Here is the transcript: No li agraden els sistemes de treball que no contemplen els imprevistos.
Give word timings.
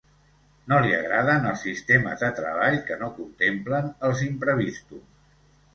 No 0.71 0.79
li 0.85 0.95
agraden 0.99 1.45
els 1.51 1.61
sistemes 1.67 2.23
de 2.25 2.31
treball 2.41 2.81
que 2.89 2.99
no 3.05 3.11
contemplen 3.21 3.95
els 4.11 4.27
imprevistos. 4.31 5.11